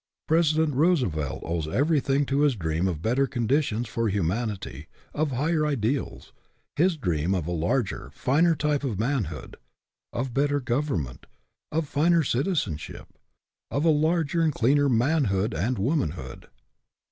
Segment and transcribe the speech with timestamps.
[0.27, 6.33] President Roosevelt owes everything to his dream of better conditions for humanity, of higher ideals;
[6.75, 9.57] his dream of a larger, finer type of manhood;
[10.11, 11.27] of better government,
[11.71, 13.09] of a finer citizenship,
[13.69, 16.47] of a larger and cleaner manhood and womanhood.